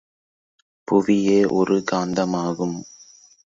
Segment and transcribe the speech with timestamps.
[0.87, 2.77] புவியே ஒரு காந்தமாகும்.